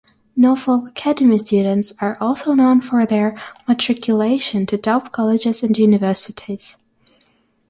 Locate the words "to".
4.65-4.75